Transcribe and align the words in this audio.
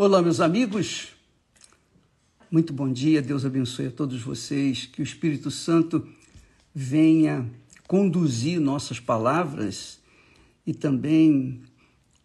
Olá, 0.00 0.22
meus 0.22 0.38
amigos. 0.38 1.08
Muito 2.48 2.72
bom 2.72 2.88
dia. 2.88 3.20
Deus 3.20 3.44
abençoe 3.44 3.88
a 3.88 3.90
todos 3.90 4.22
vocês. 4.22 4.86
Que 4.86 5.02
o 5.02 5.02
Espírito 5.02 5.50
Santo 5.50 6.06
venha 6.72 7.50
conduzir 7.88 8.60
nossas 8.60 9.00
palavras 9.00 9.98
e 10.64 10.72
também 10.72 11.62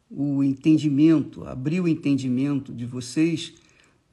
o 0.07 0.43
entendimento, 0.43 1.45
abrir 1.45 1.79
o 1.79 1.87
entendimento 1.87 2.71
de 2.71 2.85
vocês 2.85 3.55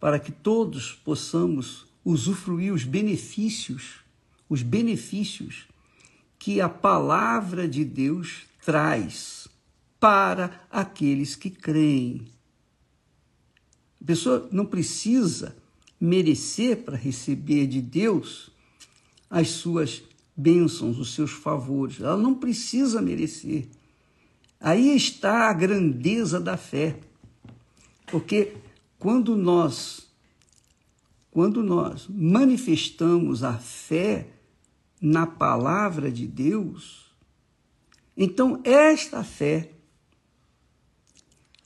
para 0.01 0.19
que 0.19 0.33
todos 0.33 0.95
possamos 0.95 1.85
usufruir 2.03 2.73
os 2.73 2.85
benefícios, 2.85 3.97
os 4.49 4.63
benefícios 4.63 5.69
que 6.39 6.63
a 6.63 6.69
palavra 6.71 7.69
de 7.69 7.85
Deus 7.85 8.47
traz 8.65 9.49
para 10.01 10.67
aqueles 10.71 11.37
que 11.37 11.51
creem. 11.51 12.40
A 14.01 14.05
pessoa 14.05 14.49
não 14.51 14.65
precisa 14.65 15.57
merecer 16.01 16.79
para 16.79 16.97
receber 16.97 17.67
de 17.67 17.83
Deus 17.83 18.51
as 19.29 19.49
suas 19.51 20.03
bênçãos, 20.37 20.99
os 20.99 21.15
seus 21.15 21.31
favores. 21.31 22.01
Ela 22.01 22.17
não 22.17 22.35
precisa 22.35 23.03
merecer. 23.03 23.69
Aí 24.59 24.97
está 24.97 25.51
a 25.51 25.53
grandeza 25.53 26.41
da 26.41 26.57
fé. 26.57 26.99
Porque 28.07 28.57
quando 28.99 29.37
nós 29.37 30.09
quando 31.31 31.63
nós 31.63 32.09
manifestamos 32.09 33.45
a 33.45 33.57
fé 33.57 34.27
na 35.01 35.29
palavra 35.29 36.11
de 36.11 36.27
Deus, 36.27 37.15
então 38.17 38.61
esta 38.65 39.23
fé 39.23 39.71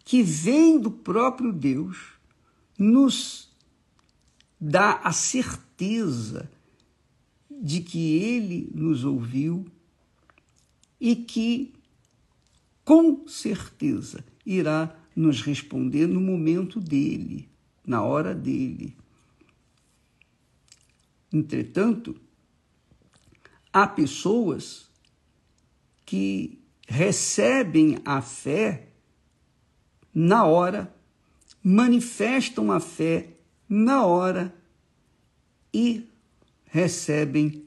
que 0.05 0.23
vem 0.23 0.79
do 0.79 0.91
próprio 0.91 1.51
Deus 1.51 2.14
nos 2.79 3.51
dá 4.61 4.95
a 5.03 5.13
certeza 5.13 6.51
de 7.51 7.81
que 7.81 8.17
ele 8.17 8.71
nos 8.75 9.05
ouviu 9.05 9.67
e 11.01 11.15
que, 11.17 11.75
com 12.85 13.27
certeza, 13.27 14.25
irá 14.45 14.95
nos 15.15 15.43
responder 15.43 16.07
no 16.07 16.21
momento 16.21 16.81
dele, 16.81 17.49
na 17.87 18.03
hora 18.03 18.35
dele. 18.35 18.97
Entretanto, 21.33 22.17
há 23.73 23.87
pessoas 23.87 24.89
que 26.07 26.63
recebem 26.87 27.99
a 28.05 28.21
fé 28.21 28.89
na 30.15 30.45
hora, 30.45 30.95
manifestam 31.65 32.71
a 32.71 32.79
fé 32.79 33.31
na 33.67 34.05
hora 34.05 34.55
e 35.73 36.07
recebem 36.67 37.65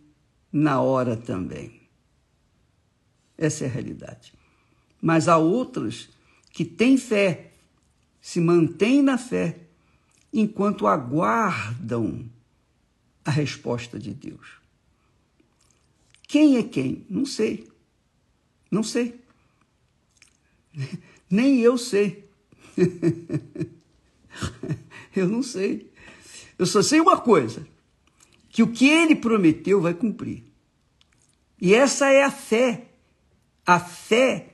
na 0.54 0.80
hora 0.80 1.18
também. 1.18 1.82
Essa 3.36 3.66
é 3.66 3.68
a 3.68 3.72
realidade. 3.72 4.34
Mas 5.02 5.28
há 5.28 5.38
outros 5.38 6.10
que 6.52 6.64
têm 6.64 6.96
fé, 6.96 7.54
se 8.22 8.40
mantêm 8.40 9.02
na 9.02 9.18
fé, 9.18 9.60
enquanto 10.32 10.86
aguardam 10.86 12.30
a 13.26 13.32
resposta 13.32 13.98
de 13.98 14.14
Deus. 14.14 14.60
Quem 16.28 16.58
é 16.58 16.64
quem? 16.64 17.06
Não 17.10 17.26
sei. 17.26 17.68
Não 18.70 18.84
sei. 18.84 19.20
Nem 21.30 21.60
eu 21.60 21.78
sei. 21.78 22.30
eu 25.16 25.28
não 25.28 25.42
sei. 25.44 25.92
Eu 26.58 26.66
só 26.66 26.82
sei 26.82 27.00
uma 27.00 27.20
coisa: 27.20 27.68
que 28.50 28.64
o 28.64 28.72
que 28.72 28.88
ele 28.88 29.16
prometeu 29.16 29.82
vai 29.82 29.94
cumprir. 29.94 30.44
E 31.60 31.74
essa 31.74 32.10
é 32.10 32.24
a 32.24 32.32
fé, 32.32 32.88
a 33.66 33.80
fé 33.80 34.54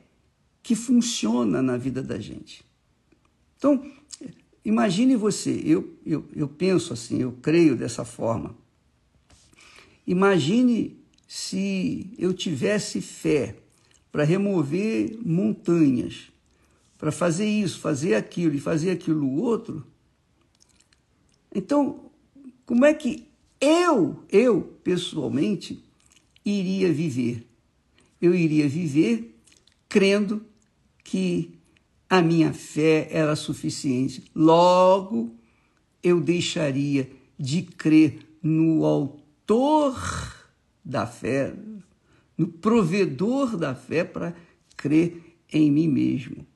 que 0.62 0.76
funciona 0.76 1.62
na 1.62 1.76
vida 1.76 2.02
da 2.02 2.18
gente. 2.18 2.64
Então, 3.58 3.86
imagine 4.64 5.16
você, 5.16 5.62
eu, 5.66 5.98
eu, 6.06 6.26
eu 6.34 6.48
penso 6.48 6.94
assim, 6.94 7.22
eu 7.22 7.34
creio 7.42 7.76
dessa 7.76 8.06
forma. 8.06 8.56
Imagine 10.08 10.98
se 11.28 12.14
eu 12.18 12.34
tivesse 12.34 13.02
fé 13.02 13.56
para 14.12 14.24
remover 14.24 15.18
montanhas, 15.26 16.33
para 17.04 17.12
fazer 17.12 17.46
isso, 17.46 17.82
fazer 17.82 18.16
aquilo 18.16 18.56
e 18.56 18.62
fazer 18.62 18.92
aquilo 18.92 19.42
outro, 19.42 19.86
então, 21.54 22.10
como 22.66 22.86
é 22.86 22.94
que 22.94 23.28
eu, 23.60 24.24
eu 24.32 24.62
pessoalmente, 24.86 25.84
iria 26.46 26.94
viver? 26.94 27.46
Eu 28.22 28.34
iria 28.34 28.70
viver 28.70 29.38
crendo 29.90 30.46
que 31.04 31.60
a 32.10 32.22
minha 32.22 32.54
fé 32.54 33.10
era 33.12 33.36
suficiente. 33.36 34.24
Logo, 34.34 35.36
eu 36.02 36.22
deixaria 36.22 37.12
de 37.38 37.64
crer 37.64 38.20
no 38.42 38.86
autor 38.86 40.02
da 40.86 41.06
fé, 41.06 41.54
no 42.38 42.48
provedor 42.48 43.58
da 43.58 43.76
fé, 43.76 44.06
para 44.06 44.34
crer 44.78 45.22
em 45.52 45.70
mim 45.70 45.90
mesmo. 45.90 46.53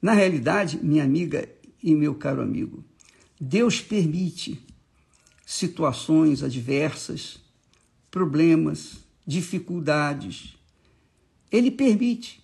Na 0.00 0.12
realidade, 0.12 0.78
minha 0.82 1.04
amiga 1.04 1.48
e 1.82 1.94
meu 1.94 2.14
caro 2.14 2.42
amigo, 2.42 2.84
Deus 3.40 3.80
permite 3.80 4.60
situações 5.44 6.42
adversas, 6.42 7.40
problemas, 8.10 8.98
dificuldades. 9.26 10.56
Ele 11.50 11.70
permite 11.70 12.42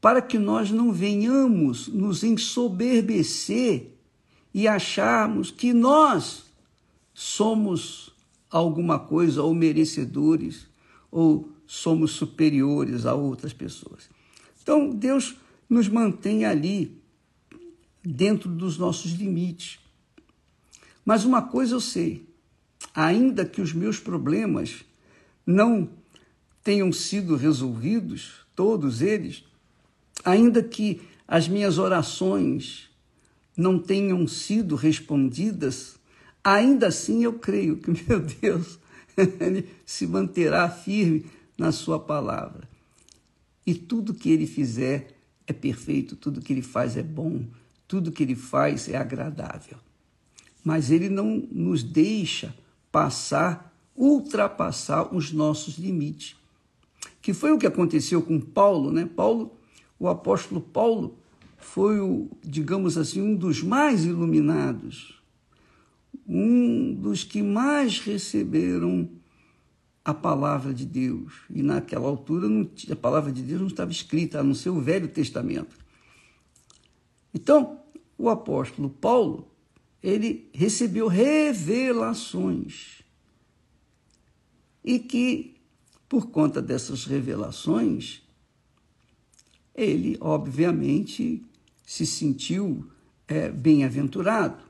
para 0.00 0.22
que 0.22 0.38
nós 0.38 0.70
não 0.70 0.92
venhamos 0.92 1.88
nos 1.88 2.22
ensoberbecer 2.22 3.94
e 4.54 4.66
acharmos 4.66 5.50
que 5.50 5.72
nós 5.72 6.44
somos 7.12 8.10
alguma 8.50 8.98
coisa 8.98 9.42
ou 9.42 9.54
merecedores 9.54 10.66
ou 11.10 11.52
somos 11.66 12.12
superiores 12.12 13.04
a 13.04 13.14
outras 13.14 13.52
pessoas. 13.52 14.08
Então, 14.62 14.90
Deus 14.90 15.36
nos 15.68 15.88
mantém 15.88 16.44
ali 16.44 17.00
dentro 18.02 18.48
dos 18.48 18.78
nossos 18.78 19.12
limites. 19.12 19.78
Mas 21.04 21.24
uma 21.24 21.42
coisa 21.42 21.74
eu 21.74 21.80
sei: 21.80 22.26
ainda 22.94 23.44
que 23.44 23.60
os 23.60 23.72
meus 23.72 23.98
problemas 23.98 24.84
não 25.46 25.88
tenham 26.62 26.92
sido 26.92 27.36
resolvidos, 27.36 28.46
todos 28.54 29.00
eles, 29.02 29.44
ainda 30.24 30.62
que 30.62 31.00
as 31.26 31.48
minhas 31.48 31.78
orações 31.78 32.88
não 33.56 33.78
tenham 33.78 34.26
sido 34.26 34.76
respondidas, 34.76 35.98
ainda 36.42 36.88
assim 36.88 37.24
eu 37.24 37.34
creio 37.34 37.78
que 37.78 37.90
meu 38.08 38.20
Deus 38.20 38.78
ele 39.40 39.68
se 39.84 40.06
manterá 40.06 40.68
firme 40.70 41.26
na 41.56 41.72
sua 41.72 41.98
palavra. 41.98 42.68
E 43.66 43.74
tudo 43.74 44.14
que 44.14 44.30
ele 44.30 44.46
fizer 44.46 45.17
é 45.48 45.52
perfeito, 45.52 46.14
tudo 46.14 46.40
que 46.40 46.52
ele 46.52 46.62
faz 46.62 46.96
é 46.96 47.02
bom, 47.02 47.44
tudo 47.88 48.12
que 48.12 48.22
ele 48.22 48.36
faz 48.36 48.88
é 48.88 48.96
agradável 48.96 49.78
mas 50.68 50.90
ele 50.90 51.08
não 51.08 51.48
nos 51.50 51.82
deixa 51.82 52.54
passar, 52.92 53.74
ultrapassar 53.96 55.14
os 55.14 55.32
nossos 55.32 55.78
limites. 55.78 56.36
Que 57.22 57.32
foi 57.32 57.52
o 57.52 57.58
que 57.58 57.66
aconteceu 57.66 58.20
com 58.20 58.38
Paulo, 58.38 58.92
né? 58.92 59.06
Paulo, 59.06 59.56
o 59.98 60.08
apóstolo 60.08 60.60
Paulo 60.60 61.16
foi 61.56 61.98
o, 62.00 62.28
digamos 62.44 62.98
assim, 62.98 63.22
um 63.22 63.34
dos 63.34 63.62
mais 63.62 64.04
iluminados, 64.04 65.22
um 66.26 66.92
dos 66.92 67.24
que 67.24 67.42
mais 67.42 67.98
receberam 68.00 69.08
a 70.08 70.14
palavra 70.14 70.72
de 70.72 70.86
Deus. 70.86 71.34
E 71.50 71.62
naquela 71.62 72.08
altura 72.08 72.48
não, 72.48 72.66
a 72.90 72.96
palavra 72.96 73.30
de 73.30 73.42
Deus 73.42 73.60
não 73.60 73.68
estava 73.68 73.92
escrita, 73.92 74.40
a 74.40 74.42
não 74.42 74.54
ser 74.54 74.70
o 74.70 74.80
Velho 74.80 75.06
Testamento. 75.06 75.76
Então, 77.34 77.82
o 78.16 78.30
apóstolo 78.30 78.88
Paulo, 78.88 79.52
ele 80.02 80.48
recebeu 80.54 81.08
revelações. 81.08 83.02
E 84.82 84.98
que, 84.98 85.60
por 86.08 86.30
conta 86.30 86.62
dessas 86.62 87.04
revelações, 87.04 88.22
ele, 89.74 90.16
obviamente, 90.22 91.44
se 91.84 92.06
sentiu 92.06 92.90
é, 93.26 93.50
bem-aventurado. 93.50 94.64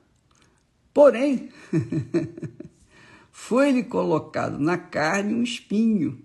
Porém, 0.92 1.50
foi-lhe 3.40 3.84
colocado 3.84 4.58
na 4.58 4.76
carne 4.76 5.32
um 5.32 5.42
espinho. 5.42 6.18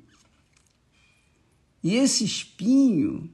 E 1.82 1.96
esse 1.96 2.26
espinho 2.26 3.30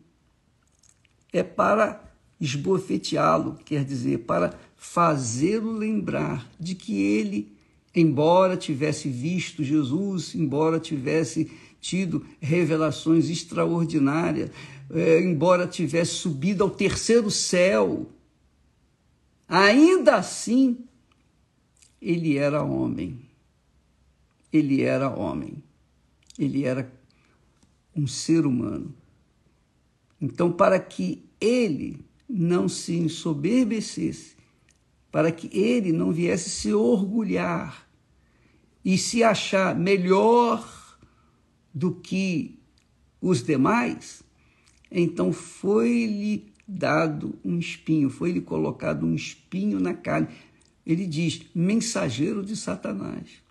é 1.31 1.41
para 1.41 2.03
esbofeteá-lo, 2.39 3.57
quer 3.65 3.83
dizer, 3.85 4.19
para 4.19 4.53
fazê-lo 4.75 5.71
lembrar 5.71 6.47
de 6.59 6.75
que 6.75 7.01
ele, 7.01 7.51
embora 7.95 8.57
tivesse 8.57 9.09
visto 9.09 9.63
Jesus, 9.63 10.35
embora 10.35 10.79
tivesse 10.79 11.49
tido 11.79 12.23
revelações 12.39 13.27
extraordinárias, 13.29 14.51
é, 14.91 15.21
embora 15.21 15.65
tivesse 15.65 16.11
subido 16.11 16.63
ao 16.63 16.69
terceiro 16.69 17.31
céu, 17.31 18.07
ainda 19.47 20.15
assim 20.17 20.77
ele 21.99 22.37
era 22.37 22.61
homem. 22.61 23.28
Ele 24.51 24.81
era 24.81 25.09
homem. 25.09 25.63
Ele 26.37 26.63
era 26.63 26.91
um 27.95 28.07
ser 28.07 28.45
humano. 28.45 28.95
Então, 30.21 30.51
para 30.51 30.79
que 30.79 31.23
ele 31.39 32.05
não 32.27 32.67
se 32.67 32.95
ensoberbecesse, 32.95 34.35
para 35.11 35.31
que 35.31 35.49
ele 35.57 35.91
não 35.91 36.11
viesse 36.11 36.49
se 36.49 36.73
orgulhar 36.73 37.87
e 38.83 38.97
se 38.97 39.23
achar 39.23 39.75
melhor 39.75 40.97
do 41.73 41.93
que 41.95 42.59
os 43.21 43.43
demais, 43.43 44.23
então 44.91 45.33
foi-lhe 45.33 46.51
dado 46.67 47.37
um 47.43 47.57
espinho, 47.57 48.09
foi-lhe 48.09 48.41
colocado 48.41 49.05
um 49.05 49.15
espinho 49.15 49.79
na 49.79 49.93
carne. 49.93 50.27
Ele 50.85 51.07
diz: 51.07 51.41
mensageiro 51.53 52.43
de 52.43 52.55
Satanás. 52.55 53.48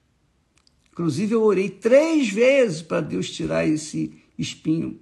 Inclusive, 0.99 1.33
eu 1.33 1.45
orei 1.45 1.71
três 1.71 2.29
vezes 2.29 2.83
para 2.83 3.01
Deus 3.01 3.31
tirar 3.31 3.65
esse 3.65 4.21
espinho. 4.37 4.99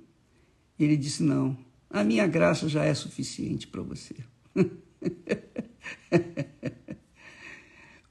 Ele 0.78 0.94
disse: 0.94 1.22
não, 1.22 1.56
a 1.88 2.04
minha 2.04 2.26
graça 2.26 2.68
já 2.68 2.84
é 2.84 2.92
suficiente 2.92 3.66
para 3.66 3.80
você. 3.80 4.14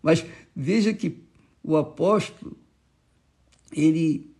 Mas 0.01 0.25
veja 0.55 0.91
que 0.95 1.21
o 1.61 1.77
apóstolo, 1.77 2.57
ele 3.71 4.33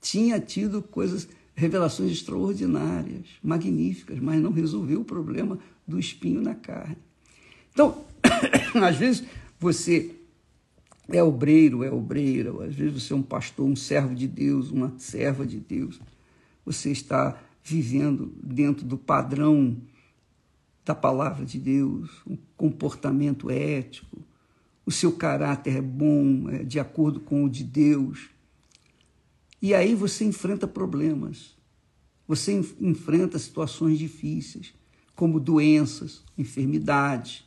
tinha 0.00 0.40
tido 0.40 0.82
coisas, 0.82 1.28
revelações 1.54 2.10
extraordinárias, 2.10 3.28
magníficas, 3.40 4.18
mas 4.18 4.42
não 4.42 4.50
resolveu 4.50 5.02
o 5.02 5.04
problema 5.04 5.60
do 5.86 5.96
espinho 5.96 6.42
na 6.42 6.56
carne. 6.56 6.98
Então, 7.72 8.04
às 8.82 8.96
vezes 8.96 9.22
você 9.60 10.16
é 11.12 11.22
obreiro, 11.22 11.82
é 11.82 11.90
obreira, 11.90 12.50
às 12.64 12.74
vezes 12.74 13.02
você 13.02 13.12
é 13.12 13.16
um 13.16 13.22
pastor, 13.22 13.66
um 13.66 13.76
servo 13.76 14.14
de 14.14 14.28
Deus, 14.28 14.70
uma 14.70 14.94
serva 14.98 15.46
de 15.46 15.58
Deus. 15.58 16.00
Você 16.64 16.90
está 16.90 17.40
vivendo 17.62 18.32
dentro 18.42 18.84
do 18.84 18.96
padrão 18.96 19.76
da 20.84 20.94
palavra 20.94 21.44
de 21.44 21.58
Deus, 21.58 22.10
um 22.26 22.36
comportamento 22.56 23.50
ético, 23.50 24.24
o 24.84 24.90
seu 24.90 25.12
caráter 25.12 25.76
é 25.76 25.82
bom, 25.82 26.48
é 26.48 26.64
de 26.64 26.80
acordo 26.80 27.20
com 27.20 27.44
o 27.44 27.50
de 27.50 27.62
Deus. 27.62 28.30
E 29.62 29.74
aí 29.74 29.94
você 29.94 30.24
enfrenta 30.24 30.66
problemas, 30.66 31.56
você 32.26 32.60
enfrenta 32.80 33.38
situações 33.38 33.98
difíceis, 33.98 34.74
como 35.14 35.38
doenças, 35.38 36.24
enfermidades, 36.36 37.44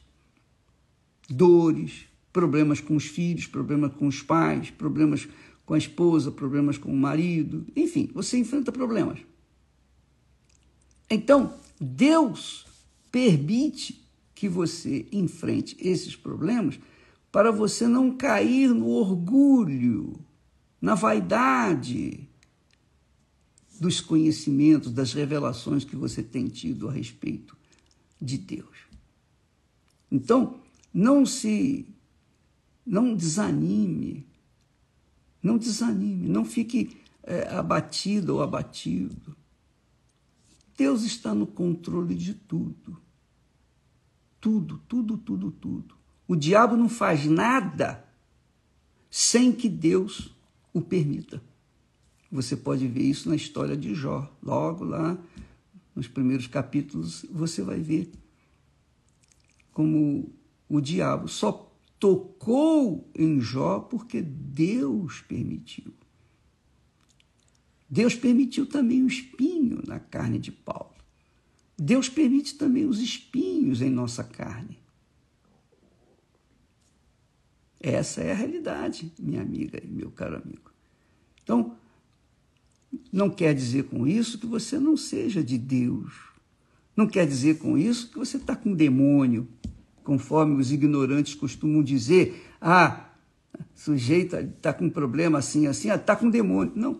dores, 1.28 2.06
problemas 2.34 2.82
com 2.82 2.96
os 2.96 3.06
filhos, 3.06 3.48
problemas 3.48 3.94
com 3.94 4.08
os 4.08 4.22
pais, 4.22 4.72
problemas 4.72 5.28
com 5.66 5.76
a 5.76 5.78
esposa, 5.78 6.32
problemas 6.32 6.78
com 6.78 6.92
o 6.92 6.98
marido, 6.98 7.66
enfim, 7.76 8.10
você 8.14 8.38
enfrenta 8.38 8.72
problemas. 8.72 9.20
Então, 11.10 11.54
Deus 11.80 12.66
permite 13.12 14.04
que 14.34 14.50
você 14.50 15.06
enfrente 15.12 15.78
esses 15.80 16.16
problemas 16.16 16.80
para 17.32 17.52
você 17.52 17.88
não 17.88 18.16
cair 18.18 18.70
no 18.74 18.88
orgulho, 18.88 20.20
na 20.82 20.96
vaidade 20.96 22.28
dos 23.80 24.02
conhecimentos, 24.02 24.92
das 24.92 25.14
revelações 25.14 25.84
que 25.84 25.96
você 25.96 26.22
tem 26.22 26.48
tido 26.48 26.90
a 26.90 26.92
respeito 26.92 27.56
de 28.22 28.38
Deus. 28.38 28.78
Então, 30.12 30.60
não 30.94 31.26
se 31.26 31.93
não 32.86 33.16
desanime, 33.16 34.26
não 35.42 35.58
desanime, 35.58 36.28
não 36.28 36.46
fique 36.46 36.98
é, 37.24 37.48
abatido 37.50 38.36
ou 38.36 38.44
abatido. 38.44 39.36
Deus 40.78 41.04
está 41.04 41.34
no 41.34 41.46
controle 41.46 42.16
de 42.16 42.34
tudo. 42.34 43.02
Tudo, 44.42 44.82
tudo, 44.88 45.18
tudo, 45.18 45.52
tudo. 45.52 45.96
O 46.28 46.36
diabo 46.36 46.76
não 46.76 46.90
faz 46.90 47.26
nada 47.26 48.04
sem 49.10 49.52
que 49.52 49.70
Deus 49.70 50.36
o 50.74 50.82
permita. 50.82 51.42
Você 52.32 52.58
pode 52.58 52.88
ver 52.88 53.04
isso 53.04 53.30
na 53.30 53.36
história 53.36 53.78
de 53.78 53.94
Jó. 53.94 54.30
Logo 54.42 54.84
lá, 54.84 55.18
nos 55.96 56.08
primeiros 56.08 56.48
capítulos, 56.48 57.26
você 57.32 57.62
vai 57.62 57.80
ver 57.80 58.12
como 59.72 60.34
o 60.68 60.82
diabo 60.82 61.28
só 61.28 61.72
tocou 62.04 63.10
em 63.16 63.40
Jó 63.40 63.80
porque 63.80 64.22
Deus 64.22 65.22
permitiu. 65.22 65.94
Deus 67.90 68.14
permitiu 68.14 68.66
também 68.66 69.02
o 69.02 69.08
espinho 69.08 69.82
na 69.88 70.02
carne 70.02 70.38
de 70.38 70.52
Paulo. 70.52 70.94
Deus 71.78 72.10
permite 72.10 72.56
também 72.56 72.84
os 72.84 73.00
espinhos 73.00 73.82
em 73.82 73.90
nossa 73.90 74.22
carne. 74.22 74.78
Essa 77.80 78.20
é 78.20 78.34
a 78.34 78.36
realidade, 78.36 79.14
minha 79.18 79.42
amiga 79.42 79.82
e 79.82 79.88
meu 79.88 80.12
caro 80.12 80.36
amigo. 80.36 80.74
Então, 81.42 81.78
não 83.14 83.30
quer 83.30 83.56
dizer 83.56 83.86
com 83.86 84.06
isso 84.06 84.38
que 84.38 84.46
você 84.46 84.78
não 84.78 84.98
seja 84.98 85.42
de 85.42 85.58
Deus. 85.58 86.14
Não 86.98 87.08
quer 87.08 87.26
dizer 87.26 87.60
com 87.60 87.78
isso 87.78 88.10
que 88.10 88.18
você 88.18 88.36
está 88.36 88.58
com 88.58 88.74
demônio, 88.74 89.48
conforme 90.04 90.60
os 90.60 90.72
ignorantes 90.72 91.36
costumam 91.36 91.84
dizer. 91.84 92.50
Ah, 92.60 93.10
sujeito 93.74 94.36
está 94.36 94.74
com 94.74 94.86
um 94.86 94.90
problema 94.90 95.40
assim, 95.40 95.68
assim, 95.68 95.90
está 95.90 96.14
ah, 96.14 96.16
com 96.16 96.30
demônio. 96.30 96.74
Não. 96.76 97.00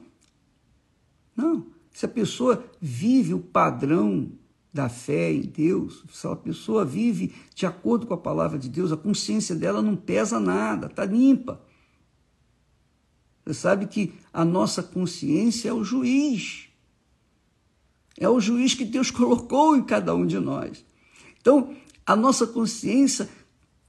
Não. 1.36 1.68
Se 1.92 2.06
a 2.06 2.10
pessoa 2.10 2.64
vive 2.82 3.34
o 3.34 3.40
padrão 3.40 4.32
da 4.74 4.90
fé 4.90 5.32
em 5.32 5.42
Deus, 5.42 6.04
se 6.12 6.26
a 6.26 6.36
pessoa 6.36 6.84
vive 6.84 7.34
de 7.54 7.66
acordo 7.66 8.08
com 8.08 8.14
a 8.16 8.18
palavra 8.18 8.58
de 8.58 8.68
Deus, 8.68 8.92
a 8.92 8.98
consciência 8.98 9.56
dela 9.56 9.82
não 9.82 9.96
pesa 9.96 10.40
nada, 10.40 10.88
está 10.88 11.06
limpa. 11.06 11.62
Você 13.46 13.54
sabe 13.54 13.86
que 13.88 14.14
a 14.32 14.44
nossa 14.44 14.82
consciência 14.82 15.70
é 15.70 15.74
o 15.74 15.84
juiz. 15.84 16.70
É 18.18 18.28
o 18.28 18.40
juiz 18.40 18.74
que 18.74 18.86
Deus 18.86 19.10
colocou 19.12 19.76
em 19.76 19.84
cada 19.84 20.16
um 20.16 20.26
de 20.26 20.40
nós. 20.40 20.84
Então, 21.40 21.76
a 22.06 22.16
nossa 22.16 22.46
consciência, 22.46 23.30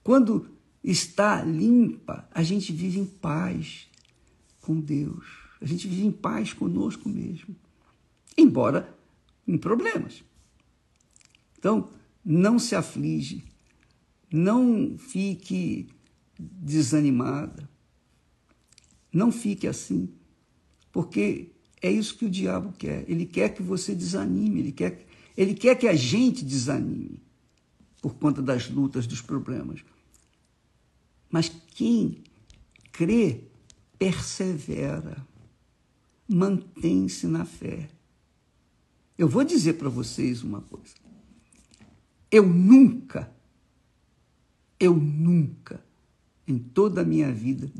quando 0.02 0.48
está 0.82 1.42
limpa, 1.42 2.28
a 2.30 2.42
gente 2.42 2.72
vive 2.72 2.98
em 3.00 3.06
paz 3.06 3.88
com 4.60 4.78
Deus. 4.80 5.26
A 5.60 5.66
gente 5.66 5.88
vive 5.88 6.06
em 6.06 6.12
paz 6.12 6.52
conosco 6.52 7.08
mesmo, 7.08 7.56
embora 8.36 8.94
em 9.46 9.56
problemas. 9.56 10.22
Então, 11.58 11.88
não 12.24 12.58
se 12.58 12.74
aflige, 12.74 13.44
não 14.30 14.96
fique 14.98 15.88
desanimada, 16.38 17.68
não 19.12 19.32
fique 19.32 19.66
assim, 19.66 20.12
porque 20.92 21.52
é 21.80 21.90
isso 21.90 22.16
que 22.16 22.26
o 22.26 22.30
diabo 22.30 22.72
quer. 22.72 23.04
Ele 23.08 23.24
quer 23.24 23.54
que 23.54 23.62
você 23.62 23.94
desanime, 23.94 24.60
ele 24.60 24.72
quer, 24.72 25.06
ele 25.36 25.54
quer 25.54 25.76
que 25.76 25.88
a 25.88 25.94
gente 25.94 26.44
desanime 26.44 27.23
por 28.04 28.16
conta 28.16 28.42
das 28.42 28.68
lutas, 28.68 29.06
dos 29.06 29.22
problemas. 29.22 29.82
Mas 31.30 31.48
quem 31.48 32.22
crê, 32.92 33.44
persevera 33.98 35.26
mantém-se 36.28 37.26
na 37.26 37.46
fé. 37.46 37.88
Eu 39.16 39.26
vou 39.26 39.42
dizer 39.42 39.78
para 39.78 39.88
vocês 39.88 40.42
uma 40.42 40.60
coisa. 40.60 40.92
Eu 42.30 42.46
nunca, 42.46 43.34
eu 44.78 44.94
nunca, 44.94 45.82
em 46.46 46.58
toda 46.58 47.00
a 47.00 47.04
minha 47.06 47.32
vida 47.32 47.72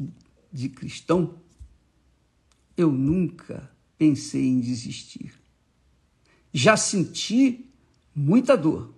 de 0.51 0.71
cristão, 0.71 1.39
eu 2.79 2.91
nunca 2.91 3.71
pensei 3.99 4.47
em 4.47 4.59
desistir. 4.59 5.35
Já 6.51 6.79
senti 6.79 7.71
muita 8.15 8.57
dor, 8.57 8.95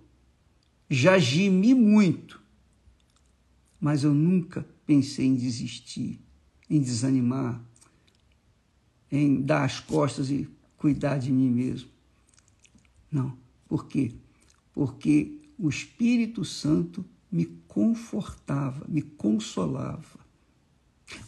já 0.89 1.17
gemi 1.17 1.73
muito, 1.73 2.41
mas 3.79 4.03
eu 4.03 4.13
nunca 4.13 4.65
pensei 4.85 5.25
em 5.25 5.35
desistir, 5.35 6.19
em 6.69 6.81
desanimar, 6.81 7.61
em 9.11 9.41
dar 9.41 9.63
as 9.63 9.79
costas 9.79 10.29
e 10.29 10.49
cuidar 10.77 11.17
de 11.17 11.31
mim 11.31 11.49
mesmo. 11.49 11.89
Não. 13.11 13.37
Por 13.67 13.85
quê? 13.87 14.13
Porque 14.73 15.37
o 15.57 15.69
Espírito 15.69 16.45
Santo 16.45 17.03
me 17.31 17.45
confortava, 17.67 18.85
me 18.87 19.01
consolava. 19.01 20.17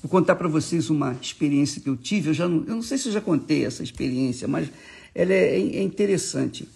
Vou 0.02 0.10
contar 0.10 0.36
para 0.36 0.48
vocês 0.48 0.90
uma 0.90 1.14
experiência 1.22 1.82
que 1.82 1.90
eu 1.90 1.98
tive. 1.98 2.30
Eu, 2.30 2.34
já 2.34 2.48
não, 2.48 2.64
eu 2.66 2.76
não 2.76 2.82
sei 2.82 2.98
se 2.98 3.08
eu 3.08 3.14
já 3.14 3.22
contei 3.22 3.66
essa 3.66 3.84
experiência, 3.84 4.48
mas 4.48 4.70
ela 5.14 5.34
é, 5.34 5.60
é 5.60 5.84
interessante. 5.84 6.68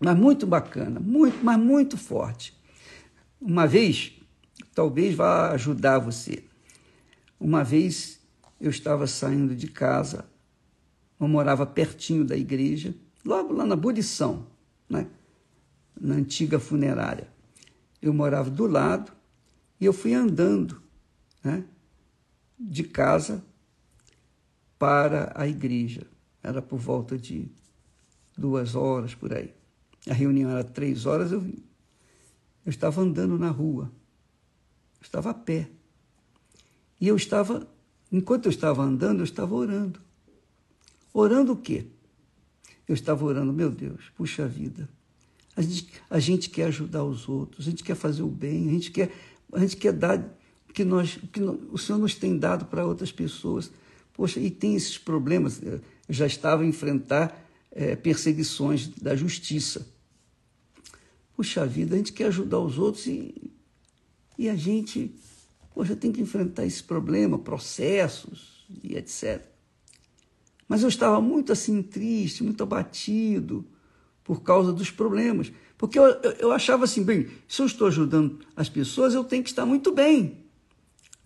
Mas 0.00 0.16
muito 0.16 0.46
bacana, 0.46 1.00
muito, 1.00 1.42
mas 1.44 1.58
muito 1.58 1.96
forte. 1.96 2.56
Uma 3.40 3.66
vez, 3.66 4.12
talvez 4.74 5.14
vá 5.14 5.50
ajudar 5.52 5.98
você. 5.98 6.44
Uma 7.40 7.64
vez 7.64 8.20
eu 8.60 8.70
estava 8.70 9.06
saindo 9.06 9.54
de 9.54 9.68
casa, 9.68 10.24
eu 11.18 11.28
morava 11.28 11.66
pertinho 11.66 12.24
da 12.24 12.36
igreja, 12.36 12.94
logo 13.24 13.52
lá 13.52 13.64
na 13.64 13.76
Burição, 13.76 14.46
né? 14.88 15.06
na 15.98 16.14
antiga 16.14 16.58
funerária. 16.58 17.28
Eu 18.00 18.12
morava 18.12 18.50
do 18.50 18.66
lado 18.66 19.12
e 19.80 19.86
eu 19.86 19.92
fui 19.92 20.12
andando 20.12 20.82
né? 21.42 21.64
de 22.58 22.84
casa 22.84 23.42
para 24.78 25.32
a 25.34 25.48
igreja. 25.48 26.06
Era 26.42 26.60
por 26.60 26.78
volta 26.78 27.18
de 27.18 27.50
duas 28.36 28.74
horas 28.74 29.14
por 29.14 29.32
aí. 29.32 29.55
A 30.08 30.14
reunião 30.14 30.50
era 30.50 30.62
três 30.62 31.06
horas, 31.06 31.32
eu, 31.32 31.40
eu 31.40 32.70
estava 32.70 33.00
andando 33.00 33.38
na 33.38 33.50
rua. 33.50 33.90
Eu 35.00 35.04
estava 35.04 35.30
a 35.30 35.34
pé. 35.34 35.68
E 37.00 37.08
eu 37.08 37.16
estava, 37.16 37.66
enquanto 38.10 38.46
eu 38.46 38.50
estava 38.50 38.82
andando, 38.82 39.20
eu 39.20 39.24
estava 39.24 39.54
orando. 39.54 40.00
Orando 41.12 41.52
o 41.52 41.56
quê? 41.56 41.86
Eu 42.88 42.94
estava 42.94 43.24
orando, 43.24 43.52
meu 43.52 43.70
Deus, 43.70 44.10
puxa 44.16 44.46
vida. 44.46 44.88
A 45.56 45.62
gente, 45.62 45.92
a 46.08 46.18
gente 46.20 46.50
quer 46.50 46.64
ajudar 46.64 47.04
os 47.04 47.28
outros, 47.28 47.66
a 47.66 47.70
gente 47.70 47.82
quer 47.82 47.94
fazer 47.94 48.22
o 48.22 48.28
bem, 48.28 48.68
a 48.68 48.72
gente 48.72 48.90
quer, 48.90 49.10
a 49.52 49.60
gente 49.60 49.76
quer 49.76 49.92
dar 49.92 50.18
o 50.68 50.72
que, 50.72 50.84
nós, 50.84 51.16
o 51.16 51.26
que 51.26 51.40
o 51.40 51.78
Senhor 51.78 51.98
nos 51.98 52.14
tem 52.14 52.38
dado 52.38 52.66
para 52.66 52.86
outras 52.86 53.10
pessoas. 53.10 53.72
Poxa, 54.12 54.38
e 54.38 54.50
tem 54.50 54.74
esses 54.74 54.98
problemas. 54.98 55.62
Eu 55.62 55.80
já 56.08 56.26
estava 56.26 56.62
a 56.62 56.66
enfrentar 56.66 57.42
é, 57.70 57.96
perseguições 57.96 58.88
da 58.88 59.16
justiça. 59.16 59.86
Puxa 61.36 61.66
vida, 61.66 61.94
a 61.94 61.98
gente 61.98 62.12
quer 62.12 62.26
ajudar 62.26 62.58
os 62.58 62.78
outros 62.78 63.06
e, 63.06 63.52
e 64.38 64.48
a 64.48 64.56
gente 64.56 65.14
Poxa, 65.76 65.94
tem 65.94 66.10
que 66.10 66.22
enfrentar 66.22 66.64
esse 66.64 66.82
problema, 66.82 67.38
processos 67.38 68.66
e 68.82 68.96
etc. 68.96 69.44
Mas 70.66 70.82
eu 70.82 70.88
estava 70.88 71.20
muito 71.20 71.52
assim 71.52 71.82
triste, 71.82 72.42
muito 72.42 72.62
abatido 72.62 73.62
por 74.24 74.42
causa 74.42 74.72
dos 74.72 74.90
problemas. 74.90 75.52
Porque 75.76 75.98
eu, 75.98 76.04
eu, 76.04 76.30
eu, 76.38 76.52
achava 76.52 76.84
assim, 76.84 77.04
bem, 77.04 77.28
se 77.46 77.60
eu 77.60 77.66
estou 77.66 77.88
ajudando 77.88 78.38
as 78.56 78.70
pessoas, 78.70 79.12
eu 79.12 79.22
tenho 79.22 79.42
que 79.42 79.50
estar 79.50 79.66
muito 79.66 79.92
bem. 79.92 80.46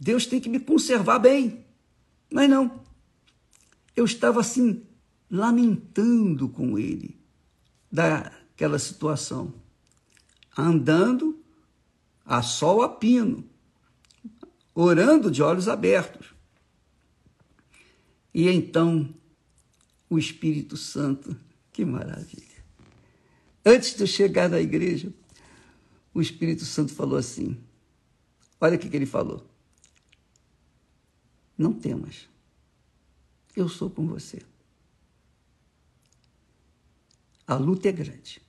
Deus 0.00 0.26
tem 0.26 0.40
que 0.40 0.48
me 0.48 0.58
conservar 0.58 1.20
bem. 1.20 1.64
Mas 2.28 2.50
não. 2.50 2.82
Eu 3.94 4.04
estava 4.04 4.40
assim, 4.40 4.82
lamentando 5.30 6.48
com 6.48 6.76
ele 6.76 7.20
daquela 7.90 8.80
situação. 8.80 9.54
Andando 10.60 11.42
a 12.22 12.42
sol 12.42 12.82
a 12.82 12.88
pino, 12.88 13.48
orando 14.74 15.30
de 15.30 15.42
olhos 15.42 15.68
abertos. 15.68 16.34
E 18.34 18.46
então 18.46 19.12
o 20.10 20.18
Espírito 20.18 20.76
Santo, 20.76 21.34
que 21.72 21.82
maravilha. 21.82 22.62
Antes 23.64 23.94
de 23.94 24.02
eu 24.02 24.06
chegar 24.06 24.50
na 24.50 24.60
igreja, 24.60 25.10
o 26.12 26.20
Espírito 26.20 26.66
Santo 26.66 26.92
falou 26.92 27.16
assim: 27.16 27.58
olha 28.60 28.76
o 28.76 28.78
que, 28.78 28.94
ele 28.94 29.06
falou. 29.06 29.46
Não 31.56 31.72
temas, 31.72 32.28
eu 33.56 33.66
sou 33.66 33.88
com 33.88 34.06
você. 34.06 34.42
A 37.46 37.54
luta 37.54 37.88
é 37.88 37.92
grande, 37.92 38.42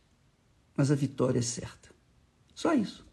mas 0.75 0.91
a 0.91 0.95
vitória 0.95 1.39
é 1.39 1.41
certa. 1.41 1.80
Só 2.61 2.75
isso. 2.75 3.03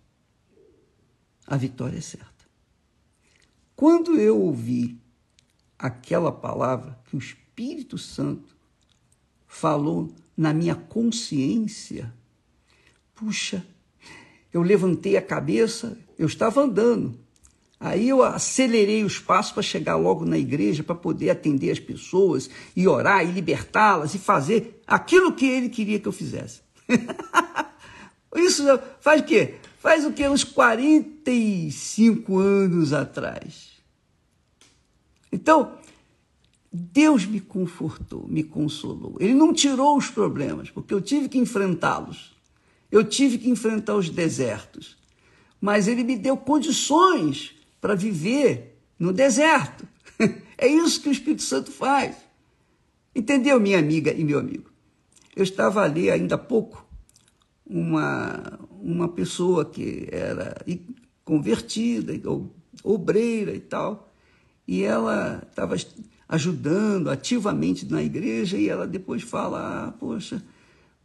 A 1.47 1.57
vitória 1.57 1.97
é 1.97 2.03
certa. 2.03 2.45
Quando 3.75 4.21
eu 4.21 4.39
ouvi 4.39 5.01
aquela 5.79 6.31
palavra 6.31 6.99
que 7.07 7.17
o 7.17 7.19
Espírito 7.19 7.97
Santo 7.97 8.55
falou 9.47 10.13
na 10.37 10.53
minha 10.53 10.75
consciência, 10.75 12.13
puxa, 13.15 13.67
eu 14.53 14.61
levantei 14.61 15.17
a 15.17 15.23
cabeça, 15.23 15.97
eu 16.19 16.27
estava 16.27 16.61
andando. 16.61 17.19
Aí 17.81 18.07
eu 18.07 18.23
acelerei 18.23 19.03
os 19.03 19.19
passos 19.19 19.53
para 19.53 19.63
chegar 19.63 19.97
logo 19.97 20.27
na 20.27 20.37
igreja, 20.37 20.85
para 20.85 20.95
poder 20.95 21.31
atender 21.31 21.71
as 21.71 21.81
pessoas 21.81 22.51
e 22.77 22.87
orar 22.87 23.27
e 23.27 23.33
libertá-las 23.33 24.15
e 24.15 24.19
fazer 24.19 24.83
aquilo 24.87 25.33
que 25.33 25.47
ele 25.47 25.71
queria 25.71 25.99
que 25.99 26.07
eu 26.07 26.13
fizesse. 26.13 26.61
Isso 28.39 28.65
faz 29.01 29.21
o 29.21 29.25
quê? 29.25 29.57
Faz 29.79 30.05
o 30.05 30.13
quê? 30.13 30.29
Uns 30.29 30.45
45 30.45 32.39
anos 32.39 32.93
atrás. 32.93 33.69
Então, 35.33 35.79
Deus 36.73 37.25
me 37.25 37.41
confortou, 37.41 38.27
me 38.29 38.43
consolou. 38.43 39.17
Ele 39.21 39.35
não 39.35 39.53
tirou 39.53 39.97
os 39.97 40.11
problemas, 40.11 40.71
porque 40.71 40.93
eu 40.93 41.01
tive 41.01 41.29
que 41.29 41.39
enfrentá-los. 41.39 42.37
Eu 42.91 43.05
tive 43.05 43.39
que 43.39 43.51
enfrentar 43.51 43.95
os 43.95 44.09
desertos. 44.11 44.97
Mas 45.61 45.89
ele 45.89 46.05
me 46.05 46.17
deu 46.17 46.37
condições 46.37 47.55
para 47.81 47.95
viver 47.95 48.79
no 48.99 49.13
deserto. 49.13 49.87
É 50.61 50.67
isso 50.67 51.01
que 51.01 51.09
o 51.09 51.13
Espírito 51.13 51.45
Santo 51.45 51.71
faz. 51.71 52.17
Entendeu, 53.15 53.61
minha 53.61 53.79
amiga 53.79 54.13
e 54.13 54.25
meu 54.25 54.41
amigo? 54.41 54.69
Eu 55.37 55.45
estava 55.45 55.83
ali 55.83 56.11
ainda 56.11 56.35
há 56.35 56.39
pouco, 56.39 56.85
uma, 57.69 58.59
uma 58.81 59.09
pessoa 59.09 59.65
que 59.65 60.09
era 60.11 60.57
convertida, 61.25 62.13
obreira 62.83 63.55
e 63.55 63.61
tal, 63.61 64.13
e 64.67 64.83
ela 64.83 65.43
estava 65.49 65.77
ajudando 66.29 67.11
ativamente 67.11 67.87
na 67.87 68.03
igreja 68.03 68.57
e 68.57 68.69
ela 68.69 68.87
depois 68.87 69.23
fala: 69.23 69.89
ah, 69.89 69.93
Poxa, 69.93 70.43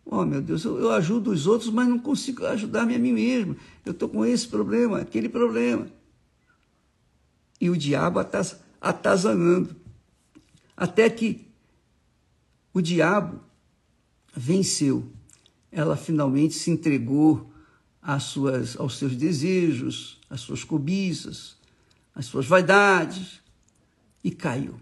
oh 0.06 0.26
meu 0.26 0.42
Deus, 0.42 0.64
eu, 0.64 0.80
eu 0.80 0.92
ajudo 0.92 1.32
os 1.32 1.48
outros, 1.48 1.70
mas 1.70 1.88
não 1.88 2.00
consigo 2.00 2.46
ajudar-me 2.46 2.96
a 2.96 3.00
mim 3.00 3.14
mesmo. 3.14 3.56
Eu 3.86 3.92
estou 3.92 4.08
com 4.08 4.26
esse 4.26 4.48
problema, 4.48 5.00
aquele 5.00 5.30
problema. 5.30 5.88
E 7.60 7.70
o 7.70 7.78
diabo 7.78 8.20
ataz, 8.20 8.58
atazanando. 8.82 9.76
Até 10.76 11.10
que 11.10 11.48
o 12.74 12.82
diabo 12.82 13.40
venceu. 14.36 15.08
Ela 15.76 15.98
finalmente 15.98 16.54
se 16.54 16.70
entregou 16.70 17.52
às 18.00 18.24
suas, 18.24 18.80
aos 18.80 18.98
seus 18.98 19.16
desejos, 19.16 20.22
às 20.30 20.40
suas 20.40 20.64
cobiças, 20.64 21.58
às 22.14 22.28
suas 22.28 22.46
vaidades 22.46 23.42
e 24.24 24.30
caiu. 24.30 24.80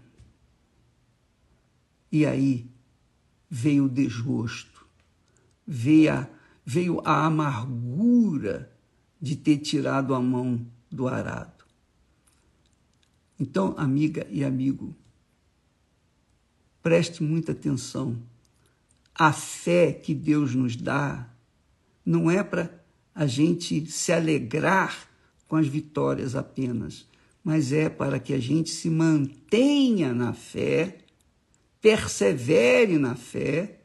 E 2.10 2.26
aí 2.26 2.70
veio 3.48 3.86
o 3.86 3.88
desgosto, 3.88 4.86
veio 5.66 6.12
a, 6.12 6.28
veio 6.64 7.00
a 7.04 7.24
amargura 7.24 8.70
de 9.20 9.34
ter 9.34 9.58
tirado 9.58 10.14
a 10.14 10.20
mão 10.20 10.66
do 10.90 11.08
arado. 11.08 11.64
Então, 13.40 13.74
amiga 13.78 14.26
e 14.30 14.44
amigo, 14.44 14.94
preste 16.82 17.22
muita 17.22 17.52
atenção. 17.52 18.20
A 19.14 19.32
fé 19.32 19.92
que 19.92 20.14
Deus 20.14 20.54
nos 20.54 20.76
dá 20.76 21.28
não 22.04 22.30
é 22.30 22.42
para 22.42 22.82
a 23.14 23.26
gente 23.26 23.86
se 23.90 24.12
alegrar 24.12 25.08
com 25.46 25.56
as 25.56 25.66
vitórias 25.66 26.34
apenas, 26.34 27.06
mas 27.44 27.72
é 27.72 27.88
para 27.88 28.18
que 28.18 28.32
a 28.32 28.38
gente 28.38 28.70
se 28.70 28.88
mantenha 28.88 30.14
na 30.14 30.32
fé, 30.32 30.98
persevere 31.80 32.98
na 32.98 33.14
fé, 33.14 33.80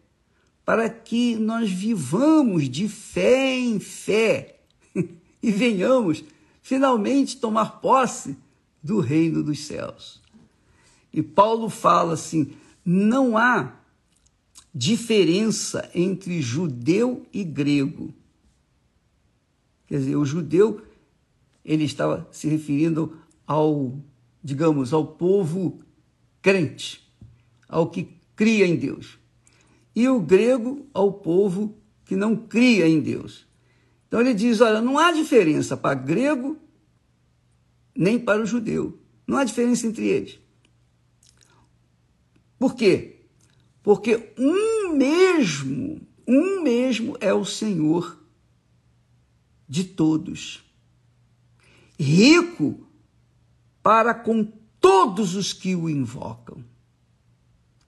para 0.63 0.89
que 0.89 1.35
nós 1.35 1.69
vivamos 1.69 2.69
de 2.69 2.87
fé 2.87 3.57
em 3.57 3.79
fé 3.79 4.59
e 5.43 5.51
venhamos 5.51 6.23
finalmente 6.61 7.37
tomar 7.37 7.81
posse 7.81 8.37
do 8.83 8.99
reino 8.99 9.43
dos 9.43 9.65
céus. 9.65 10.21
E 11.13 11.21
Paulo 11.23 11.69
fala 11.69 12.13
assim: 12.13 12.51
não 12.85 13.37
há 13.37 13.76
diferença 14.73 15.89
entre 15.93 16.41
judeu 16.41 17.25
e 17.33 17.43
grego. 17.43 18.13
Quer 19.87 19.99
dizer, 19.99 20.15
o 20.15 20.25
judeu 20.25 20.81
ele 21.63 21.83
estava 21.83 22.27
se 22.31 22.47
referindo 22.47 23.17
ao, 23.45 23.97
digamos, 24.43 24.93
ao 24.93 25.05
povo 25.05 25.79
crente, 26.41 27.09
ao 27.67 27.89
que 27.89 28.09
cria 28.35 28.65
em 28.65 28.75
Deus. 28.75 29.17
E 29.95 30.07
o 30.07 30.19
grego 30.19 30.85
ao 30.93 31.11
povo 31.11 31.75
que 32.05 32.15
não 32.15 32.35
cria 32.35 32.87
em 32.87 33.01
Deus. 33.01 33.45
Então 34.07 34.21
ele 34.21 34.33
diz: 34.33 34.61
olha, 34.61 34.79
não 34.81 34.97
há 34.97 35.11
diferença 35.11 35.75
para 35.75 35.95
grego 35.95 36.57
nem 37.95 38.19
para 38.19 38.41
o 38.41 38.45
judeu. 38.45 38.99
Não 39.25 39.37
há 39.37 39.43
diferença 39.43 39.87
entre 39.87 40.07
eles. 40.07 40.39
Por 42.59 42.75
quê? 42.75 43.16
Porque 43.87 44.33
um 44.37 44.97
mesmo, 44.97 46.01
um 46.27 46.61
mesmo 46.61 47.15
é 47.21 47.33
o 47.33 47.45
Senhor 47.45 48.21
de 49.65 49.85
todos. 49.85 50.61
Rico 51.97 52.85
para 53.81 54.13
com 54.13 54.43
todos 54.81 55.35
os 55.35 55.53
que 55.53 55.73
o 55.73 55.89
invocam. 55.89 56.61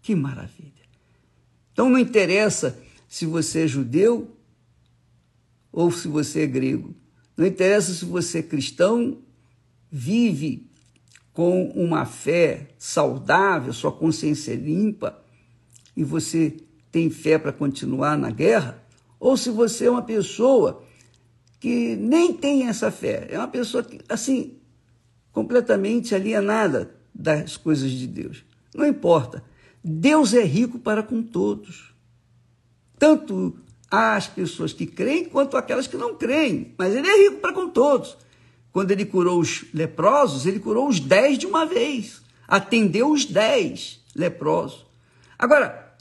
Que 0.01 0.15
maravilha. 0.15 0.71
Então 1.73 1.89
não 1.89 1.99
interessa 1.99 2.81
se 3.05 3.25
você 3.25 3.65
é 3.65 3.67
judeu 3.67 4.37
ou 5.69 5.91
se 5.91 6.07
você 6.07 6.43
é 6.43 6.47
grego. 6.47 6.95
Não 7.35 7.45
interessa 7.45 7.93
se 7.93 8.05
você 8.05 8.39
é 8.39 8.43
cristão, 8.43 9.21
vive 9.91 10.65
com 11.33 11.67
uma 11.71 12.05
fé 12.05 12.73
saudável, 12.77 13.73
sua 13.73 13.91
consciência 13.91 14.55
limpa 14.55 15.27
e 15.95 16.03
você 16.03 16.57
tem 16.91 17.09
fé 17.09 17.37
para 17.37 17.51
continuar 17.51 18.17
na 18.17 18.31
guerra, 18.31 18.83
ou 19.19 19.35
se 19.35 19.49
você 19.49 19.85
é 19.85 19.91
uma 19.91 20.01
pessoa 20.01 20.83
que 21.59 21.95
nem 21.95 22.33
tem 22.33 22.67
essa 22.67 22.89
fé, 22.89 23.27
é 23.29 23.37
uma 23.37 23.47
pessoa 23.47 23.83
que, 23.83 23.99
assim, 24.07 24.57
completamente 25.31 26.15
alienada 26.15 26.95
das 27.13 27.57
coisas 27.57 27.91
de 27.91 28.07
Deus. 28.07 28.43
Não 28.73 28.85
importa. 28.85 29.43
Deus 29.83 30.33
é 30.33 30.43
rico 30.43 30.79
para 30.79 31.03
com 31.03 31.21
todos. 31.21 31.93
Tanto 32.97 33.57
as 33.89 34.27
pessoas 34.27 34.71
que 34.71 34.85
creem 34.85 35.25
quanto 35.25 35.57
aquelas 35.57 35.87
que 35.87 35.97
não 35.97 36.15
creem. 36.15 36.73
Mas 36.77 36.95
ele 36.95 37.07
é 37.07 37.23
rico 37.23 37.41
para 37.41 37.53
com 37.53 37.69
todos. 37.69 38.17
Quando 38.71 38.91
ele 38.91 39.05
curou 39.05 39.39
os 39.39 39.65
leprosos, 39.73 40.45
ele 40.45 40.59
curou 40.59 40.87
os 40.87 40.99
dez 40.99 41.37
de 41.37 41.45
uma 41.45 41.65
vez. 41.65 42.21
Atendeu 42.47 43.11
os 43.11 43.25
dez 43.25 43.99
leprosos. 44.15 44.85
Agora, 45.39 45.95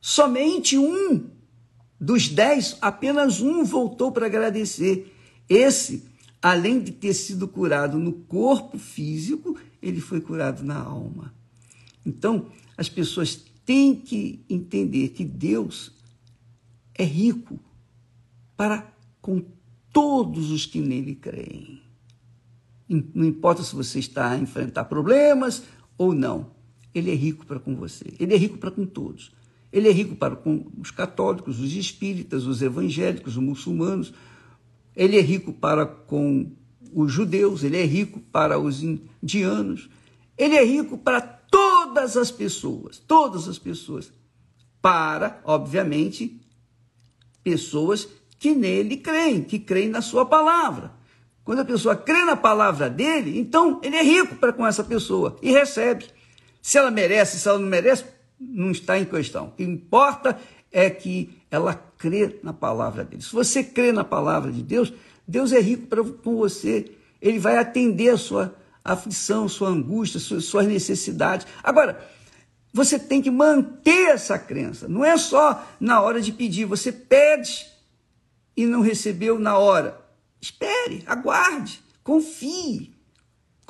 somente 0.00 0.76
um 0.76 1.30
dos 2.00 2.28
dez, 2.28 2.76
apenas 2.80 3.40
um 3.40 3.62
voltou 3.64 4.10
para 4.10 4.26
agradecer. 4.26 5.16
Esse, 5.48 6.04
além 6.42 6.80
de 6.80 6.90
ter 6.90 7.14
sido 7.14 7.46
curado 7.46 7.96
no 7.96 8.12
corpo 8.12 8.76
físico, 8.76 9.56
ele 9.80 10.00
foi 10.00 10.20
curado 10.20 10.64
na 10.64 10.76
alma. 10.76 11.32
Então, 12.04 12.46
as 12.76 12.88
pessoas 12.88 13.36
têm 13.64 13.94
que 13.94 14.44
entender 14.50 15.10
que 15.10 15.24
Deus 15.24 15.92
é 16.92 17.04
rico 17.04 17.60
para 18.56 18.92
com 19.20 19.44
todos 19.92 20.50
os 20.50 20.66
que 20.66 20.80
nele 20.80 21.14
creem. 21.14 21.80
Não 22.88 23.24
importa 23.24 23.62
se 23.62 23.76
você 23.76 24.00
está 24.00 24.30
a 24.30 24.38
enfrentar 24.38 24.86
problemas 24.86 25.62
ou 25.96 26.12
não, 26.12 26.50
ele 26.94 27.10
é 27.10 27.14
rico 27.14 27.46
para 27.46 27.58
com 27.58 27.74
você. 27.74 28.12
Ele 28.18 28.34
é 28.34 28.36
rico 28.36 28.58
para 28.58 28.70
com 28.70 28.84
todos. 28.84 29.32
Ele 29.72 29.88
é 29.88 29.92
rico 29.92 30.14
para 30.14 30.36
com 30.36 30.66
os 30.78 30.90
católicos, 30.90 31.58
os 31.58 31.74
espíritas, 31.74 32.46
os 32.46 32.60
evangélicos, 32.60 33.36
os 33.36 33.42
muçulmanos. 33.42 34.12
Ele 34.94 35.16
é 35.16 35.20
rico 35.20 35.52
para 35.52 35.86
com 35.86 36.52
os 36.92 37.10
judeus, 37.10 37.64
ele 37.64 37.78
é 37.78 37.84
rico 37.84 38.20
para 38.20 38.58
os 38.58 38.82
indianos. 38.82 39.88
Ele 40.36 40.56
é 40.56 40.64
rico 40.64 40.98
para 40.98 41.20
todas 41.20 42.16
as 42.16 42.30
pessoas, 42.30 42.98
todas 42.98 43.48
as 43.48 43.58
pessoas. 43.58 44.12
Para, 44.82 45.40
obviamente, 45.44 46.40
pessoas 47.42 48.08
que 48.38 48.54
nele 48.54 48.98
creem, 48.98 49.42
que 49.42 49.58
creem 49.58 49.88
na 49.88 50.02
sua 50.02 50.26
palavra. 50.26 50.92
Quando 51.44 51.60
a 51.60 51.64
pessoa 51.64 51.96
crê 51.96 52.24
na 52.24 52.36
palavra 52.36 52.90
dele, 52.90 53.38
então 53.38 53.80
ele 53.82 53.96
é 53.96 54.02
rico 54.02 54.36
para 54.36 54.52
com 54.52 54.66
essa 54.66 54.84
pessoa 54.84 55.36
e 55.40 55.50
recebe. 55.50 56.06
Se 56.62 56.78
ela 56.78 56.92
merece, 56.92 57.40
se 57.40 57.48
ela 57.48 57.58
não 57.58 57.66
merece, 57.66 58.04
não 58.40 58.70
está 58.70 58.96
em 58.98 59.04
questão. 59.04 59.48
O 59.48 59.50
que 59.50 59.64
importa 59.64 60.38
é 60.70 60.88
que 60.88 61.36
ela 61.50 61.74
crê 61.98 62.38
na 62.42 62.52
palavra 62.52 63.04
dele. 63.04 63.22
Se 63.22 63.32
você 63.32 63.62
crê 63.64 63.90
na 63.92 64.04
palavra 64.04 64.50
de 64.50 64.62
Deus, 64.62 64.92
Deus 65.26 65.52
é 65.52 65.60
rico 65.60 65.86
para 65.86 66.02
com 66.02 66.36
você. 66.36 66.92
Ele 67.20 67.38
vai 67.38 67.58
atender 67.58 68.10
a 68.10 68.16
sua 68.16 68.54
aflição, 68.84 69.48
sua 69.48 69.68
angústia, 69.68 70.18
suas 70.18 70.66
necessidades. 70.66 71.46
Agora, 71.62 72.00
você 72.72 72.98
tem 72.98 73.20
que 73.20 73.30
manter 73.30 74.10
essa 74.10 74.38
crença. 74.38 74.88
Não 74.88 75.04
é 75.04 75.16
só 75.18 75.66
na 75.78 76.00
hora 76.00 76.20
de 76.20 76.32
pedir. 76.32 76.64
Você 76.64 76.90
pede 76.90 77.66
e 78.56 78.64
não 78.64 78.80
recebeu 78.80 79.38
na 79.38 79.58
hora. 79.58 80.00
Espere, 80.40 81.02
aguarde, 81.06 81.82
confie. 82.02 82.91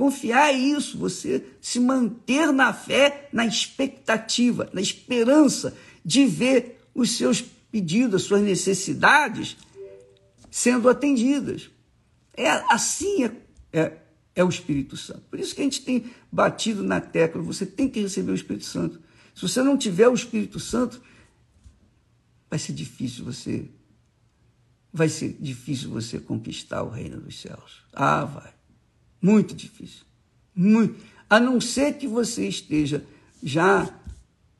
Confiar 0.02 0.48
é 0.48 0.58
isso, 0.58 0.98
você 0.98 1.44
se 1.60 1.78
manter 1.78 2.52
na 2.52 2.72
fé, 2.72 3.28
na 3.32 3.46
expectativa, 3.46 4.68
na 4.72 4.80
esperança 4.80 5.76
de 6.04 6.26
ver 6.26 6.80
os 6.92 7.12
seus 7.16 7.40
pedidos, 7.40 8.16
as 8.16 8.22
suas 8.22 8.42
necessidades 8.42 9.56
sendo 10.50 10.88
atendidas. 10.88 11.70
É 12.36 12.50
assim 12.68 13.22
é, 13.22 13.36
é, 13.72 13.98
é 14.34 14.42
o 14.42 14.48
Espírito 14.48 14.96
Santo. 14.96 15.20
Por 15.30 15.38
isso 15.38 15.54
que 15.54 15.60
a 15.60 15.64
gente 15.64 15.82
tem 15.82 16.06
batido 16.32 16.82
na 16.82 17.00
tecla, 17.00 17.40
você 17.40 17.64
tem 17.64 17.88
que 17.88 18.00
receber 18.00 18.32
o 18.32 18.34
Espírito 18.34 18.64
Santo. 18.64 19.00
Se 19.32 19.42
você 19.42 19.62
não 19.62 19.78
tiver 19.78 20.08
o 20.08 20.14
Espírito 20.14 20.58
Santo, 20.58 21.00
vai 22.50 22.58
ser 22.58 22.72
difícil 22.72 23.24
você 23.24 23.70
vai 24.92 25.08
ser 25.08 25.36
difícil 25.38 25.90
você 25.90 26.18
conquistar 26.18 26.82
o 26.82 26.90
reino 26.90 27.20
dos 27.20 27.40
céus. 27.40 27.84
Ah, 27.92 28.24
vai. 28.24 28.61
Muito 29.22 29.54
difícil. 29.54 30.04
Muito. 30.54 30.96
A 31.30 31.38
não 31.40 31.60
ser 31.60 31.94
que 31.94 32.08
você 32.08 32.48
esteja 32.48 33.06
já 33.42 33.88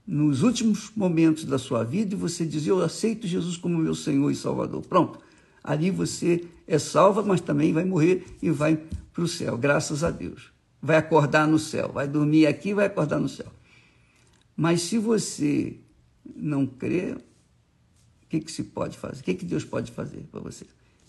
nos 0.07 0.43
últimos 0.43 0.91
momentos 0.97 1.45
da 1.45 1.59
sua 1.59 1.85
vida 1.85 2.15
e 2.15 2.17
você 2.17 2.47
diz: 2.47 2.67
Eu 2.67 2.83
aceito 2.83 3.27
Jesus 3.27 3.57
como 3.57 3.77
meu 3.77 3.95
Senhor 3.95 4.31
e 4.31 4.37
Salvador. 4.37 4.83
Pronto. 4.83 5.19
Ali 5.63 5.91
você 5.91 6.45
é 6.67 6.79
salva, 6.79 7.23
mas 7.23 7.41
também 7.41 7.73
vai 7.73 7.85
morrer 7.85 8.25
e 8.41 8.51
vai 8.51 8.81
para 9.13 9.23
o 9.23 9.29
céu, 9.29 9.59
graças 9.59 10.03
a 10.03 10.11
Deus. 10.11 10.51
Vai 10.81 10.97
acordar 10.97 11.47
no 11.47 11.59
céu. 11.59 11.91
Vai 11.93 12.09
dormir 12.09 12.47
aqui 12.47 12.71
e 12.71 12.75
vai 12.75 12.87
acordar 12.87 13.21
no 13.21 13.29
céu. 13.29 13.47
Mas 14.57 14.83
se 14.83 14.99
você 14.99 15.77
não 16.37 16.67
crê, 16.67 17.17
que, 18.33 18.41
que 18.41 18.53
se 18.53 18.65
pode 18.65 18.97
fazer? 18.97 19.21
O 19.21 19.25
que, 19.25 19.35
que 19.35 19.45
Deus 19.45 19.65
pode 19.65 19.93
fazer 19.93 20.25
para 20.31 20.41
você? 20.41 20.65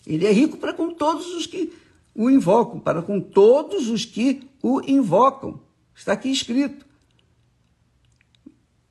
Ele 0.06 0.26
é 0.26 0.32
rico 0.32 0.58
para 0.58 0.74
com 0.74 0.92
todos 0.92 1.26
os 1.34 1.46
que 1.46 1.72
o 2.14 2.30
invocam, 2.30 2.78
para 2.78 3.02
com 3.02 3.20
todos 3.20 3.88
os 3.88 4.04
que 4.04 4.48
o 4.62 4.80
invocam. 4.80 5.60
Está 5.94 6.12
aqui 6.12 6.30
escrito. 6.30 6.86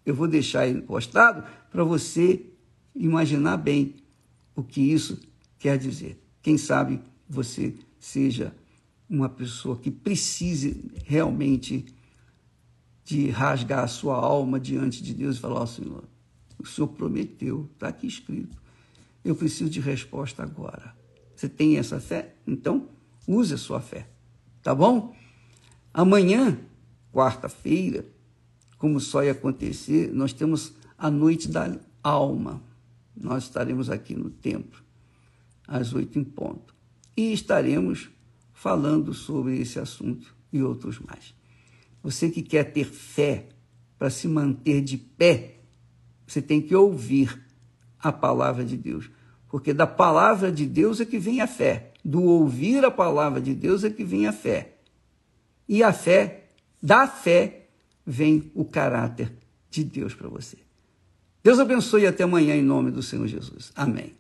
Eu 0.05 0.13
vou 0.13 0.27
deixar 0.27 0.61
aí 0.61 0.81
postado 0.81 1.47
para 1.71 1.83
você 1.83 2.45
imaginar 2.93 3.57
bem 3.57 3.95
o 4.55 4.61
que 4.61 4.81
isso 4.81 5.19
quer 5.57 5.77
dizer. 5.77 6.21
Quem 6.41 6.57
sabe 6.57 7.01
você 7.27 7.75
seja 7.99 8.53
uma 9.09 9.29
pessoa 9.29 9.77
que 9.77 9.89
precise 9.89 10.91
realmente 11.05 11.85
de 13.05 13.29
rasgar 13.29 13.83
a 13.83 13.87
sua 13.87 14.15
alma 14.15 14.59
diante 14.59 15.01
de 15.01 15.13
Deus 15.13 15.37
e 15.37 15.39
falar, 15.39 15.61
ó 15.61 15.63
oh, 15.63 15.67
Senhor, 15.67 16.03
o 16.59 16.65
Senhor 16.65 16.87
prometeu, 16.87 17.69
está 17.73 17.89
aqui 17.89 18.07
escrito. 18.07 18.61
Eu 19.23 19.35
preciso 19.35 19.69
de 19.69 19.79
resposta 19.79 20.43
agora. 20.43 20.95
Você 21.35 21.47
tem 21.49 21.77
essa 21.77 21.99
fé? 21.99 22.35
Então, 22.45 22.87
use 23.27 23.53
a 23.53 23.57
sua 23.57 23.79
fé. 23.79 24.07
Tá 24.61 24.73
bom? 24.73 25.15
Amanhã, 25.93 26.57
quarta-feira, 27.11 28.05
como 28.77 28.99
só 28.99 29.23
ia 29.23 29.31
acontecer, 29.31 30.11
nós 30.13 30.33
temos 30.33 30.73
a 30.97 31.09
noite 31.09 31.47
da 31.47 31.77
alma. 32.01 32.61
Nós 33.15 33.43
estaremos 33.43 33.89
aqui 33.89 34.15
no 34.15 34.29
templo, 34.29 34.81
às 35.67 35.93
oito 35.93 36.17
em 36.17 36.23
ponto. 36.23 36.73
E 37.15 37.31
estaremos 37.31 38.09
falando 38.53 39.13
sobre 39.13 39.59
esse 39.59 39.79
assunto 39.79 40.35
e 40.51 40.61
outros 40.63 40.99
mais. 40.99 41.33
Você 42.01 42.29
que 42.29 42.41
quer 42.41 42.71
ter 42.71 42.85
fé 42.85 43.49
para 43.97 44.09
se 44.09 44.27
manter 44.27 44.81
de 44.81 44.97
pé 44.97 45.53
você 46.33 46.41
tem 46.41 46.61
que 46.61 46.75
ouvir 46.75 47.39
a 47.99 48.11
palavra 48.11 48.63
de 48.63 48.75
Deus. 48.75 49.09
Porque 49.47 49.73
da 49.73 49.85
palavra 49.85 50.51
de 50.51 50.65
Deus 50.65 50.99
é 50.99 51.05
que 51.05 51.19
vem 51.19 51.41
a 51.41 51.47
fé. 51.47 51.92
Do 52.03 52.23
ouvir 52.23 52.83
a 52.83 52.91
palavra 52.91 53.39
de 53.39 53.53
Deus 53.53 53.83
é 53.83 53.89
que 53.89 54.03
vem 54.03 54.27
a 54.27 54.33
fé. 54.33 54.73
E 55.67 55.81
a 55.81 55.93
fé, 55.93 56.45
da 56.81 57.07
fé, 57.07 57.67
vem 58.05 58.51
o 58.53 58.65
caráter 58.65 59.31
de 59.69 59.83
Deus 59.83 60.13
para 60.13 60.27
você. 60.27 60.57
Deus 61.41 61.59
abençoe 61.59 62.03
e 62.03 62.07
até 62.07 62.23
amanhã 62.23 62.55
em 62.55 62.61
nome 62.61 62.91
do 62.91 63.01
Senhor 63.01 63.27
Jesus. 63.27 63.71
Amém. 63.75 64.13